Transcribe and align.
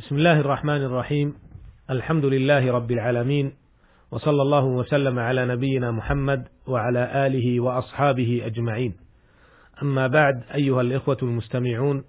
بسم 0.00 0.16
الله 0.16 0.40
الرحمن 0.40 0.82
الرحيم. 0.84 1.34
الحمد 1.90 2.24
لله 2.24 2.72
رب 2.72 2.90
العالمين 2.90 3.52
وصلى 4.10 4.42
الله 4.42 4.64
وسلم 4.64 5.18
على 5.18 5.46
نبينا 5.46 5.90
محمد 5.90 6.48
وعلى 6.66 7.26
آله 7.26 7.60
وأصحابه 7.60 8.42
أجمعين. 8.44 8.94
أما 9.82 10.06
بعد 10.06 10.42
أيها 10.54 10.80
الإخوة 10.80 11.16
المستمعون 11.22 12.04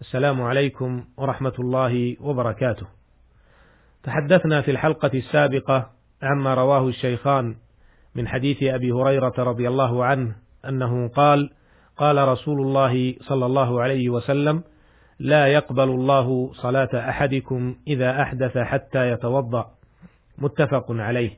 السلام 0.00 0.42
عليكم 0.42 1.04
ورحمة 1.16 1.52
الله 1.58 2.16
وبركاته. 2.20 2.86
تحدثنا 4.02 4.62
في 4.62 4.70
الحلقة 4.70 5.10
السابقة 5.14 5.90
عما 6.22 6.54
رواه 6.54 6.88
الشيخان 6.88 7.56
من 8.14 8.28
حديث 8.28 8.62
أبي 8.62 8.92
هريرة 8.92 9.34
رضي 9.38 9.68
الله 9.68 10.04
عنه 10.04 10.36
أنه 10.68 11.08
قال 11.08 11.50
قال 11.96 12.28
رسول 12.28 12.60
الله 12.60 13.14
صلى 13.20 13.46
الله 13.46 13.82
عليه 13.82 14.08
وسلم 14.10 14.62
لا 15.18 15.46
يقبل 15.46 15.88
الله 15.88 16.52
صلاة 16.52 17.08
أحدكم 17.08 17.76
إذا 17.86 18.22
أحدث 18.22 18.58
حتى 18.58 19.10
يتوضأ. 19.10 19.70
متفق 20.38 20.86
عليه. 20.90 21.30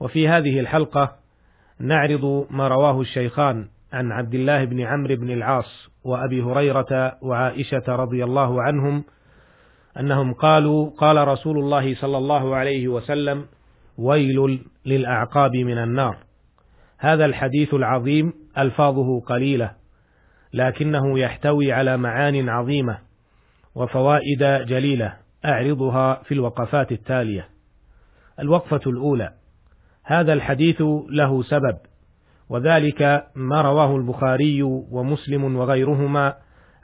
وفي 0.00 0.28
هذه 0.28 0.60
الحلقة 0.60 1.16
نعرض 1.80 2.46
ما 2.50 2.68
رواه 2.68 3.00
الشيخان 3.00 3.68
عن 3.92 4.12
عبد 4.12 4.34
الله 4.34 4.64
بن 4.64 4.80
عمرو 4.80 5.16
بن 5.16 5.30
العاص 5.30 5.90
وأبي 6.04 6.42
هريرة 6.42 7.18
وعائشة 7.22 7.82
رضي 7.88 8.24
الله 8.24 8.62
عنهم 8.62 9.04
أنهم 10.00 10.34
قالوا 10.34 10.90
قال 10.90 11.28
رسول 11.28 11.58
الله 11.58 11.94
صلى 11.94 12.18
الله 12.18 12.56
عليه 12.56 12.88
وسلم 12.88 13.44
ويل 13.98 14.64
للأعقاب 14.86 15.56
من 15.56 15.78
النار. 15.78 16.16
هذا 16.98 17.24
الحديث 17.24 17.74
العظيم 17.74 18.32
ألفاظه 18.58 19.20
قليلة. 19.20 19.79
لكنه 20.52 21.18
يحتوي 21.18 21.72
على 21.72 21.96
معان 21.96 22.48
عظيمة 22.48 22.98
وفوائد 23.74 24.42
جليلة 24.66 25.16
أعرضها 25.44 26.22
في 26.22 26.34
الوقفات 26.34 26.92
التالية. 26.92 27.48
الوقفة 28.40 28.80
الأولى: 28.86 29.32
هذا 30.04 30.32
الحديث 30.32 30.82
له 31.10 31.42
سبب، 31.42 31.76
وذلك 32.48 33.26
ما 33.34 33.62
رواه 33.62 33.96
البخاري 33.96 34.62
ومسلم 34.62 35.56
وغيرهما 35.56 36.34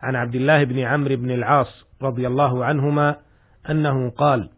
عن 0.03 0.17
عبد 0.17 0.35
الله 0.35 0.65
بن 0.65 0.79
عمرو 0.79 1.17
بن 1.17 1.31
العاص 1.31 1.87
رضي 2.03 2.27
الله 2.27 2.65
عنهما 2.65 3.17
أنه 3.71 4.11
قال: 4.11 4.51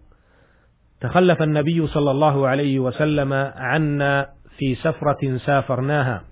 تخلف 1.01 1.43
النبي 1.43 1.87
صلى 1.87 2.11
الله 2.11 2.49
عليه 2.49 2.79
وسلم 2.79 3.33
عنا 3.57 4.29
في 4.59 4.75
سفرة 4.75 5.37
سافرناها 5.39 6.25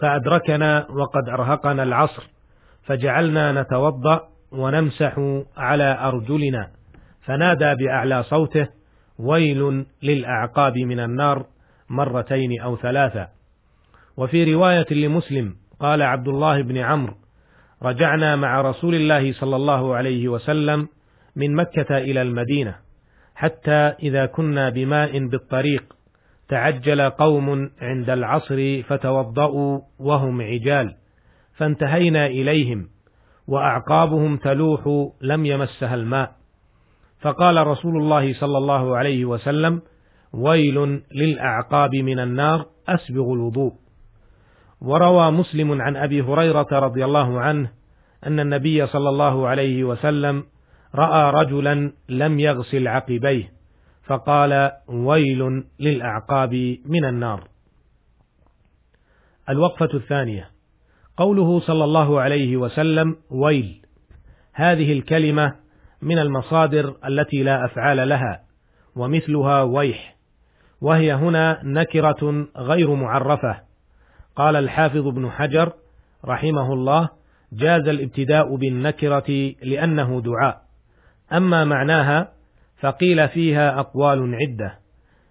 فأدركنا 0.00 0.86
وقد 0.90 1.28
أرهقنا 1.28 1.82
العصر 1.82 2.30
فجعلنا 2.82 3.62
نتوضأ 3.62 4.28
ونمسح 4.52 5.14
على 5.56 5.98
أرجلنا 6.00 6.70
فنادى 7.24 7.74
بأعلى 7.74 8.22
صوته 8.22 8.68
ويل 9.18 9.86
للأعقاب 10.02 10.78
من 10.78 11.00
النار 11.00 11.46
مرتين 11.90 12.60
أو 12.60 12.76
ثلاثة. 12.76 13.28
وفي 14.16 14.54
رواية 14.54 14.86
لمسلم 14.90 15.54
قال 15.80 16.02
عبد 16.02 16.28
الله 16.28 16.62
بن 16.62 16.78
عمرو 16.78 17.14
رجعنا 17.82 18.36
مع 18.36 18.60
رسول 18.60 18.94
الله 18.94 19.32
صلى 19.32 19.56
الله 19.56 19.94
عليه 19.94 20.28
وسلم 20.28 20.88
من 21.36 21.54
مكة 21.54 21.98
إلى 21.98 22.22
المدينة 22.22 22.74
حتى 23.34 23.92
إذا 24.02 24.26
كنا 24.26 24.68
بماء 24.68 25.26
بالطريق 25.26 25.84
تعجل 26.50 27.10
قوم 27.10 27.70
عند 27.80 28.10
العصر 28.10 28.82
فتوضأوا 28.82 29.80
وهم 29.98 30.42
عجال 30.42 30.94
فانتهينا 31.56 32.26
إليهم 32.26 32.88
وأعقابهم 33.46 34.36
تلوح 34.36 35.10
لم 35.20 35.46
يمسها 35.46 35.94
الماء. 35.94 36.32
فقال 37.20 37.66
رسول 37.66 37.96
الله 37.96 38.34
صلى 38.34 38.58
الله 38.58 38.96
عليه 38.96 39.24
وسلم 39.24 39.82
ويل 40.32 41.02
للأعقاب 41.14 41.94
من 41.94 42.18
النار 42.18 42.66
أسبغ 42.88 43.32
الوضوء. 43.32 43.72
وروى 44.80 45.30
مسلم 45.30 45.82
عن 45.82 45.96
أبي 45.96 46.22
هريرة 46.22 46.68
رضي 46.72 47.04
الله 47.04 47.40
عنه 47.40 47.70
أن 48.26 48.40
النبي 48.40 48.86
صلى 48.86 49.08
الله 49.08 49.48
عليه 49.48 49.84
وسلم 49.84 50.44
رأى 50.94 51.30
رجلا 51.30 51.92
لم 52.08 52.40
يغسل 52.40 52.88
عقبيه. 52.88 53.59
فقال 54.10 54.72
ويل 54.88 55.64
للأعقاب 55.80 56.78
من 56.86 57.04
النار. 57.04 57.48
الوقفة 59.48 59.88
الثانية. 59.94 60.50
قوله 61.16 61.60
صلى 61.60 61.84
الله 61.84 62.20
عليه 62.20 62.56
وسلم 62.56 63.16
ويل. 63.30 63.82
هذه 64.52 64.92
الكلمة 64.92 65.54
من 66.02 66.18
المصادر 66.18 66.96
التي 67.08 67.42
لا 67.42 67.64
أفعال 67.64 68.08
لها 68.08 68.40
ومثلها 68.96 69.62
ويح. 69.62 70.16
وهي 70.80 71.12
هنا 71.12 71.60
نكرة 71.64 72.46
غير 72.56 72.94
معرفة. 72.94 73.60
قال 74.36 74.56
الحافظ 74.56 75.06
ابن 75.06 75.30
حجر 75.30 75.72
رحمه 76.24 76.72
الله 76.72 77.08
جاز 77.52 77.88
الابتداء 77.88 78.56
بالنكرة 78.56 79.54
لأنه 79.62 80.20
دعاء. 80.20 80.62
أما 81.32 81.64
معناها 81.64 82.39
فقيل 82.80 83.28
فيها 83.28 83.80
أقوال 83.80 84.34
عدة 84.34 84.78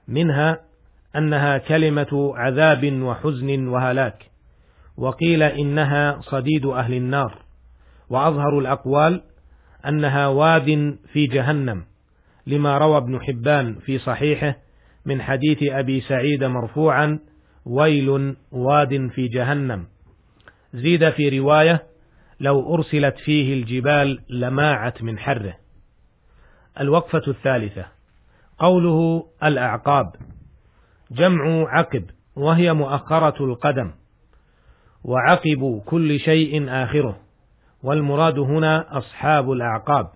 منها 0.08 0.62
أنها 1.16 1.58
كلمة 1.58 2.34
عذاب 2.36 3.02
وحزن 3.02 3.68
وهلاك 3.68 4.30
وقيل 4.98 5.44
إنها 5.44 6.22
صديد 6.22 6.66
أهل 6.66 6.94
النار 6.94 7.44
وأظهر 8.10 8.60
الأقوال 8.60 9.22
أنها 9.88 10.28
واد 10.28 10.98
في 11.14 11.28
جهنم 11.28 11.84
لما 12.48 12.78
روى 12.78 12.98
ابن 12.98 13.22
حبان 13.22 13.76
في 13.76 14.00
صحيحه 14.00 14.56
من 15.06 15.22
حديث 15.22 15.58
أبي 15.64 16.02
سعيد 16.02 16.44
مرفوعا 16.44 17.20
ويل 17.66 18.36
واد 18.52 19.10
في 19.16 19.28
جهنم 19.28 19.88
زيد 20.74 21.10
في 21.10 21.40
رواية 21.40 21.84
لو 22.40 22.76
أرسلت 22.76 23.18
فيه 23.18 23.54
الجبال 23.54 24.20
لماعت 24.30 25.04
من 25.04 25.20
حره 25.20 25.56
الوقفة 26.80 27.22
الثالثة. 27.28 27.86
قوله 28.60 29.24
الأعقاب. 29.44 30.06
جمع 31.12 31.70
عقب 31.70 32.06
وهي 32.36 32.74
مؤخرة 32.74 33.46
القدم. 33.46 33.92
وعقب 35.04 35.82
كل 35.86 36.20
شيء 36.20 36.70
آخره. 36.70 37.18
والمراد 37.84 38.40
هنا 38.40 38.98
أصحاب 38.98 39.52
الأعقاب. 39.52 40.08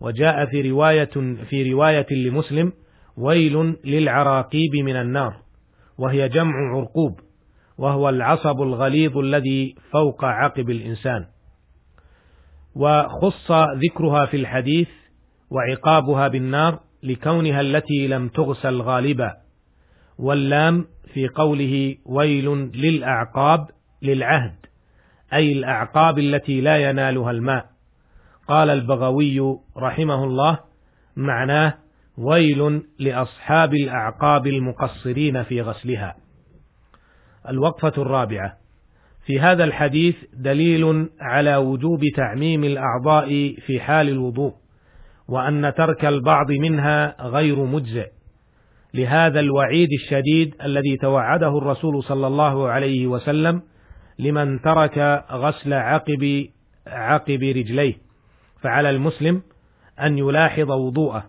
وجاء 0.00 0.46
في 0.46 0.70
رواية 0.70 1.44
في 1.50 1.72
رواية 1.72 2.06
لمسلم 2.10 2.72
ويل 3.16 3.76
للعراقيب 3.84 4.76
من 4.76 4.96
النار. 4.96 5.36
وهي 5.98 6.28
جمع 6.28 6.76
عرقوب. 6.76 7.20
وهو 7.78 8.08
العصب 8.08 8.62
الغليظ 8.62 9.18
الذي 9.18 9.74
فوق 9.90 10.24
عقب 10.24 10.70
الإنسان. 10.70 11.26
وخص 12.74 13.50
ذكرها 13.52 14.26
في 14.26 14.36
الحديث 14.36 14.88
وعقابها 15.50 16.28
بالنار 16.28 16.80
لكونها 17.02 17.60
التي 17.60 18.06
لم 18.06 18.28
تغسل 18.28 18.82
غالبا 18.82 19.36
واللام 20.18 20.86
في 21.14 21.28
قوله 21.28 21.96
ويل 22.06 22.50
للأعقاب 22.74 23.66
للعهد 24.02 24.54
أي 25.32 25.52
الأعقاب 25.52 26.18
التي 26.18 26.60
لا 26.60 26.90
ينالها 26.90 27.30
الماء. 27.30 27.66
قال 28.48 28.70
البغوي 28.70 29.40
رحمه 29.76 30.24
الله 30.24 30.58
معناه 31.16 31.74
ويل 32.18 32.82
لأصحاب 32.98 33.74
الأعقاب 33.74 34.46
المقصرين 34.46 35.42
في 35.42 35.62
غسلها. 35.62 36.16
الوقفة 37.48 38.02
الرابعة 38.02 38.56
في 39.26 39.40
هذا 39.40 39.64
الحديث 39.64 40.16
دليل 40.32 41.08
على 41.20 41.56
وجوب 41.56 42.00
تعميم 42.16 42.64
الأعضاء 42.64 43.54
في 43.66 43.80
حال 43.80 44.08
الوضوء. 44.08 44.54
وأن 45.28 45.72
ترك 45.76 46.04
البعض 46.04 46.50
منها 46.50 47.26
غير 47.26 47.64
مجزئ. 47.64 48.06
لهذا 48.94 49.40
الوعيد 49.40 49.88
الشديد 49.92 50.54
الذي 50.64 50.96
توعده 50.96 51.58
الرسول 51.58 52.02
صلى 52.02 52.26
الله 52.26 52.68
عليه 52.68 53.06
وسلم 53.06 53.62
لمن 54.18 54.60
ترك 54.60 55.24
غسل 55.32 55.72
عقب 55.72 56.46
عقب 56.86 57.42
رجليه. 57.42 57.94
فعلى 58.62 58.90
المسلم 58.90 59.42
أن 60.00 60.18
يلاحظ 60.18 60.70
وضوءه 60.70 61.24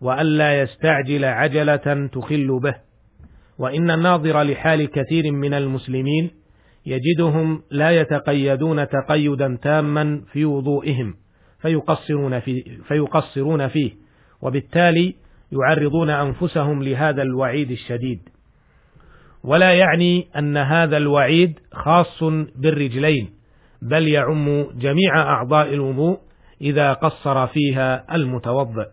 وألا 0.00 0.60
يستعجل 0.60 1.24
عجلة 1.24 2.08
تخل 2.12 2.60
به. 2.62 2.74
وإن 3.58 3.90
الناظر 3.90 4.42
لحال 4.42 4.90
كثير 4.90 5.32
من 5.32 5.54
المسلمين 5.54 6.30
يجدهم 6.86 7.62
لا 7.70 7.90
يتقيدون 7.90 8.88
تقيدا 8.88 9.58
تاما 9.62 10.22
في 10.32 10.44
وضوئهم. 10.44 11.21
فيقصرون, 11.62 12.40
في 12.40 12.78
فيقصرون 12.88 13.68
فيه 13.68 13.92
وبالتالي 14.42 15.14
يعرضون 15.52 16.10
أنفسهم 16.10 16.82
لهذا 16.82 17.22
الوعيد 17.22 17.70
الشديد 17.70 18.28
ولا 19.44 19.74
يعني 19.74 20.28
أن 20.38 20.56
هذا 20.56 20.96
الوعيد 20.96 21.58
خاص 21.72 22.24
بالرجلين 22.56 23.30
بل 23.82 24.08
يعم 24.08 24.62
جميع 24.62 25.22
أعضاء 25.22 25.74
الوضوء 25.74 26.18
إذا 26.60 26.92
قصر 26.92 27.46
فيها 27.46 28.14
المتوضئ. 28.14 28.86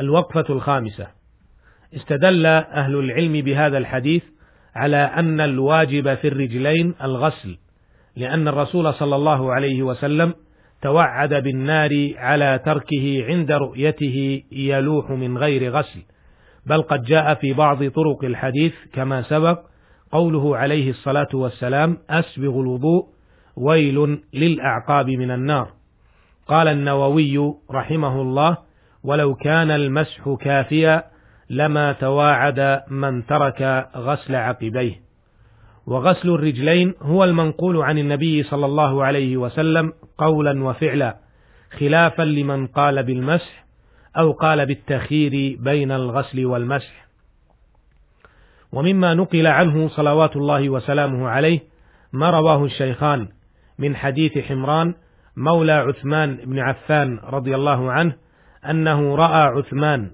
الوقفة 0.00 0.44
الخامسة 0.50 1.06
استدل 1.94 2.46
أهل 2.46 2.96
العلم 2.98 3.32
بهذا 3.32 3.78
الحديث 3.78 4.22
على 4.74 4.96
أن 4.96 5.40
الواجب 5.40 6.14
في 6.14 6.28
الرجلين 6.28 6.94
الغسل، 7.02 7.58
لأن 8.16 8.48
الرسول 8.48 8.94
صلى 8.94 9.16
الله 9.16 9.52
عليه 9.52 9.82
وسلم 9.82 10.34
توعد 10.82 11.34
بالنار 11.34 11.90
على 12.16 12.60
تركه 12.64 13.24
عند 13.28 13.52
رؤيته 13.52 14.42
يلوح 14.52 15.10
من 15.10 15.38
غير 15.38 15.72
غسل، 15.72 16.00
بل 16.66 16.82
قد 16.82 17.02
جاء 17.02 17.34
في 17.34 17.52
بعض 17.52 17.84
طرق 17.84 18.24
الحديث 18.24 18.72
كما 18.92 19.22
سبق 19.22 19.58
قوله 20.12 20.56
عليه 20.56 20.90
الصلاة 20.90 21.28
والسلام: 21.34 21.98
أسبغ 22.10 22.60
الوضوء 22.60 23.06
ويل 23.56 24.22
للأعقاب 24.34 25.10
من 25.10 25.30
النار. 25.30 25.72
قال 26.48 26.68
النووي 26.68 27.54
رحمه 27.70 28.22
الله: 28.22 28.56
ولو 29.04 29.34
كان 29.34 29.70
المسح 29.70 30.34
كافيا 30.40 31.04
لما 31.50 31.92
تواعد 31.92 32.82
من 32.90 33.26
ترك 33.26 33.88
غسل 33.96 34.34
عقبيه. 34.34 35.07
وغسل 35.88 36.30
الرجلين 36.30 36.94
هو 37.02 37.24
المنقول 37.24 37.76
عن 37.76 37.98
النبي 37.98 38.42
صلى 38.42 38.66
الله 38.66 39.04
عليه 39.04 39.36
وسلم 39.36 39.92
قولا 40.18 40.64
وفعلا، 40.64 41.16
خلافا 41.78 42.22
لمن 42.22 42.66
قال 42.66 43.02
بالمسح 43.02 43.64
أو 44.16 44.32
قال 44.32 44.66
بالتخيير 44.66 45.58
بين 45.60 45.92
الغسل 45.92 46.46
والمسح. 46.46 47.08
ومما 48.72 49.14
نقل 49.14 49.46
عنه 49.46 49.88
صلوات 49.88 50.36
الله 50.36 50.68
وسلامه 50.68 51.28
عليه 51.28 51.60
ما 52.12 52.30
رواه 52.30 52.64
الشيخان 52.64 53.28
من 53.78 53.96
حديث 53.96 54.38
حمران 54.38 54.94
مولى 55.36 55.72
عثمان 55.72 56.36
بن 56.36 56.58
عفان 56.58 57.18
رضي 57.18 57.54
الله 57.54 57.92
عنه 57.92 58.12
أنه 58.70 59.16
رأى 59.16 59.42
عثمان 59.42 60.10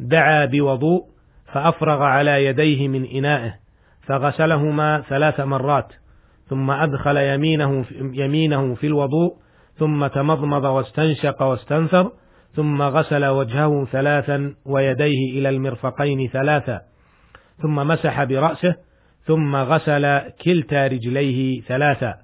دعا 0.00 0.44
بوضوء 0.44 1.04
فأفرغ 1.52 2.02
على 2.02 2.44
يديه 2.44 2.88
من 2.88 3.04
إنائه 3.04 3.67
فغسلهما 4.08 5.00
ثلاث 5.00 5.40
مرات 5.40 5.92
ثم 6.48 6.70
أدخل 6.70 7.16
يمينه 7.16 7.84
يمينه 8.00 8.74
في 8.74 8.86
الوضوء 8.86 9.36
ثم 9.76 10.06
تمضمض 10.06 10.64
واستنشق 10.64 11.42
واستنثر 11.42 12.12
ثم 12.54 12.82
غسل 12.82 13.24
وجهه 13.26 13.84
ثلاثا 13.84 14.54
ويديه 14.66 15.38
إلى 15.38 15.48
المرفقين 15.48 16.28
ثلاثا 16.28 16.80
ثم 17.62 17.74
مسح 17.74 18.24
برأسه 18.24 18.74
ثم 19.24 19.56
غسل 19.56 20.20
كلتا 20.44 20.86
رجليه 20.86 21.60
ثلاثا 21.60 22.14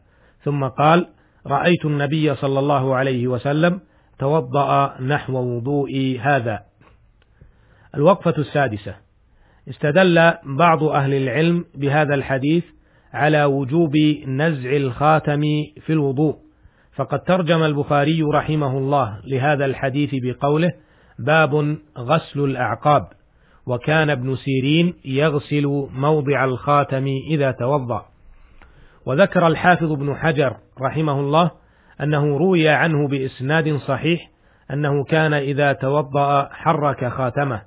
ثم 0.44 0.64
قال 0.64 1.06
رأيت 1.46 1.84
النبي 1.84 2.34
صلى 2.34 2.58
الله 2.58 2.94
عليه 2.96 3.28
وسلم 3.28 3.80
توضأ 4.18 5.00
نحو 5.00 5.32
وضوء 5.32 6.18
هذا. 6.20 6.60
الوقفة 7.94 8.34
السادسة. 8.38 9.03
استدل 9.68 10.32
بعض 10.44 10.84
أهل 10.84 11.14
العلم 11.14 11.64
بهذا 11.74 12.14
الحديث 12.14 12.64
على 13.12 13.44
وجوب 13.44 13.96
نزع 14.26 14.70
الخاتم 14.70 15.42
في 15.86 15.92
الوضوء. 15.92 16.36
فقد 16.96 17.20
ترجم 17.20 17.62
البخاري 17.62 18.22
رحمه 18.22 18.78
الله 18.78 19.20
لهذا 19.26 19.64
الحديث 19.64 20.10
بقوله 20.12 20.72
باب 21.18 21.76
غسل 21.98 22.40
الأعقاب. 22.40 23.06
وكان 23.66 24.10
ابن 24.10 24.36
سيرين 24.36 24.94
يغسل 25.04 25.88
موضع 25.92 26.44
الخاتم 26.44 27.06
إذا 27.30 27.50
توضأ. 27.50 28.04
وذكر 29.06 29.46
الحافظ 29.46 29.92
ابن 29.92 30.14
حجر 30.14 30.56
رحمه 30.80 31.20
الله 31.20 31.50
أنه 32.00 32.36
روي 32.36 32.68
عنه 32.68 33.08
بإسناد 33.08 33.76
صحيح 33.76 34.30
أنه 34.70 35.04
كان 35.04 35.34
إذا 35.34 35.72
توضأ 35.72 36.48
حرك 36.52 37.08
خاتمه. 37.08 37.62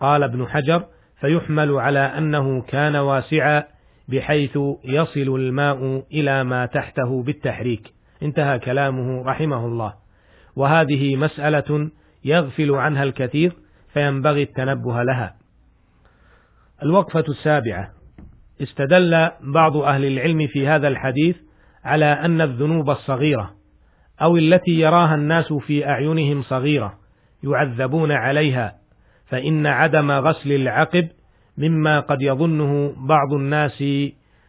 قال 0.00 0.22
ابن 0.22 0.46
حجر 0.48 0.84
فيحمل 1.22 1.72
على 1.72 1.98
أنه 1.98 2.62
كان 2.62 2.96
واسعا 2.96 3.64
بحيث 4.08 4.58
يصل 4.84 5.34
الماء 5.36 6.04
إلى 6.12 6.44
ما 6.44 6.66
تحته 6.66 7.22
بالتحريك. 7.22 7.92
انتهى 8.22 8.58
كلامه 8.58 9.22
رحمه 9.22 9.66
الله. 9.66 9.94
وهذه 10.56 11.16
مسألة 11.16 11.90
يغفل 12.24 12.70
عنها 12.70 13.02
الكثير 13.02 13.52
فينبغي 13.92 14.42
التنبه 14.42 15.02
لها. 15.02 15.34
الوقفة 16.82 17.24
السابعة. 17.28 17.90
استدل 18.62 19.30
بعض 19.40 19.76
أهل 19.76 20.04
العلم 20.04 20.46
في 20.46 20.68
هذا 20.68 20.88
الحديث 20.88 21.36
على 21.84 22.04
أن 22.04 22.40
الذنوب 22.40 22.90
الصغيرة 22.90 23.50
أو 24.22 24.36
التي 24.36 24.70
يراها 24.70 25.14
الناس 25.14 25.52
في 25.52 25.86
أعينهم 25.86 26.42
صغيرة 26.42 26.98
يعذبون 27.44 28.12
عليها 28.12 28.81
فإن 29.32 29.66
عدم 29.66 30.10
غسل 30.10 30.52
العقب 30.52 31.08
مما 31.58 32.00
قد 32.00 32.22
يظنه 32.22 32.94
بعض 32.96 33.32
الناس 33.32 33.84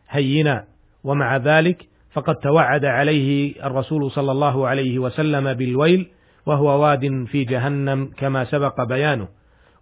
هينا 0.10 0.66
ومع 1.04 1.38
ذلك 1.38 1.86
فقد 2.14 2.36
توعد 2.36 2.86
عليه 2.86 3.56
الرسول 3.66 4.12
صلى 4.12 4.32
الله 4.32 4.68
عليه 4.68 5.00
وسلم 5.00 5.54
بالويل 5.54 6.10
وهو 6.46 6.84
واد 6.84 7.26
في 7.28 7.44
جهنم 7.44 8.12
كما 8.18 8.46
سبق 8.46 8.84
بيانه 8.84 9.28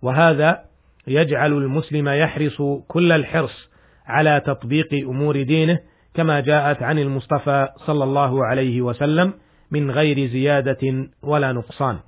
وهذا 0.02 0.64
يجعل 1.08 1.54
المسلم 1.54 2.10
يحرص 2.10 2.62
كل 2.88 3.12
الحرص 3.12 3.70
على 4.06 4.42
تطبيق 4.46 4.94
أمور 4.94 5.42
دينه 5.42 5.80
كما 6.14 6.40
جاءت 6.40 6.84
عن 6.84 7.00
المصطفى 7.00 7.68
صلى 7.86 8.04
الله 8.04 8.46
عليه 8.46 8.82
وسلم 8.82 9.34
من 9.72 9.92
غير 9.92 10.28
زيادة 10.28 11.10
ولا 11.24 11.52
نقصان. 11.52 12.00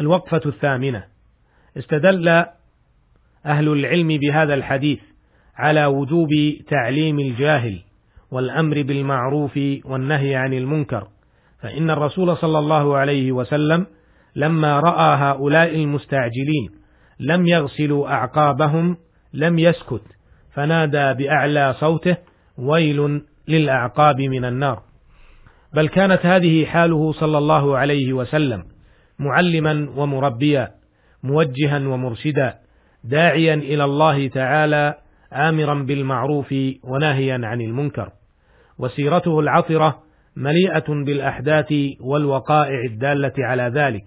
الوقفة 0.00 0.40
الثامنة 0.46 1.13
استدل 1.76 2.28
أهل 3.46 3.68
العلم 3.68 4.08
بهذا 4.08 4.54
الحديث 4.54 5.00
على 5.56 5.86
وجوب 5.86 6.28
تعليم 6.68 7.18
الجاهل 7.18 7.80
والأمر 8.30 8.82
بالمعروف 8.82 9.60
والنهي 9.84 10.36
عن 10.36 10.52
المنكر 10.54 11.08
فإن 11.60 11.90
الرسول 11.90 12.36
صلى 12.36 12.58
الله 12.58 12.96
عليه 12.96 13.32
وسلم 13.32 13.86
لما 14.36 14.80
رأى 14.80 15.16
هؤلاء 15.16 15.74
المستعجلين 15.74 16.70
لم 17.20 17.46
يغسلوا 17.46 18.08
أعقابهم 18.08 18.96
لم 19.34 19.58
يسكت 19.58 20.02
فنادى 20.52 21.24
بأعلى 21.24 21.74
صوته 21.80 22.16
ويل 22.58 23.22
للأعقاب 23.48 24.20
من 24.20 24.44
النار. 24.44 24.82
بل 25.74 25.88
كانت 25.88 26.26
هذه 26.26 26.64
حاله 26.66 27.12
صلى 27.12 27.38
الله 27.38 27.78
عليه 27.78 28.12
وسلم 28.12 28.64
معلما 29.18 29.90
ومربيا. 29.96 30.70
موجها 31.24 31.78
ومرشدا 31.78 32.54
داعيا 33.04 33.54
إلى 33.54 33.84
الله 33.84 34.28
تعالى 34.28 34.94
آمرا 35.32 35.74
بالمعروف 35.74 36.54
وناهيا 36.82 37.40
عن 37.44 37.60
المنكر. 37.60 38.10
وسيرته 38.78 39.40
العطرة 39.40 40.02
مليئة 40.36 40.84
بالأحداث 40.88 41.74
والوقائع 42.00 42.80
الدالة 42.90 43.32
على 43.38 43.62
ذلك 43.62 44.04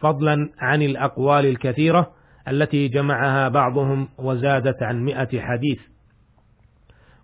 فضلا 0.00 0.50
عن 0.58 0.82
الأقوال 0.82 1.46
الكثيرة 1.46 2.10
التي 2.48 2.88
جمعها 2.88 3.48
بعضهم 3.48 4.08
وزادت 4.18 4.82
عن 4.82 5.04
مئة 5.04 5.40
حديث. 5.40 5.78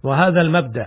وهذا 0.04 0.40
المبدأ 0.40 0.86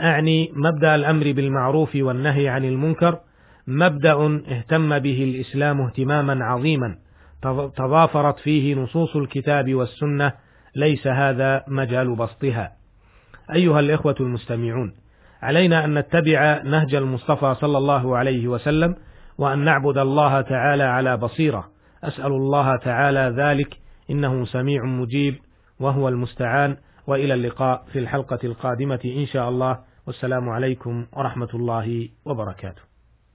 أعني 0.00 0.52
مبدأ 0.56 0.94
الأمر 0.94 1.32
بالمعروف 1.32 1.90
والنهي 1.96 2.48
عن 2.48 2.64
المنكر 2.64 3.18
مبدأ 3.66 4.40
اهتم 4.48 4.98
به 4.98 5.24
الإسلام 5.24 5.80
اهتماما 5.80 6.44
عظيما. 6.44 6.96
تضافرت 7.76 8.38
فيه 8.38 8.74
نصوص 8.74 9.16
الكتاب 9.16 9.74
والسنة 9.74 10.32
ليس 10.76 11.06
هذا 11.06 11.64
مجال 11.68 12.16
بسطها. 12.16 12.72
أيها 13.54 13.80
الإخوة 13.80 14.14
المستمعون 14.20 14.92
علينا 15.42 15.84
أن 15.84 15.98
نتبع 15.98 16.62
نهج 16.62 16.94
المصطفى 16.94 17.54
صلى 17.60 17.78
الله 17.78 18.16
عليه 18.16 18.48
وسلم 18.48 18.96
وأن 19.38 19.58
نعبد 19.58 19.98
الله 19.98 20.40
تعالى 20.40 20.82
على 20.82 21.16
بصيرة. 21.16 21.68
أسأل 22.04 22.32
الله 22.32 22.76
تعالى 22.76 23.34
ذلك 23.36 23.76
إنه 24.10 24.44
سميع 24.44 24.84
مجيب 24.84 25.34
وهو 25.80 26.08
المستعان. 26.08 26.76
وإلى 27.06 27.34
اللقاء 27.34 27.84
في 27.92 27.98
الحلقة 27.98 28.38
القادمة 28.44 29.00
إن 29.04 29.26
شاء 29.26 29.48
الله. 29.48 29.78
والسلام 30.06 30.48
عليكم 30.48 31.06
ورحمة 31.12 31.48
الله 31.54 32.08
وبركاته. 32.24 32.91